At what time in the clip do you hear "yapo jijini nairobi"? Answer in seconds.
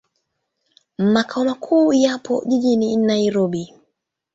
1.93-3.73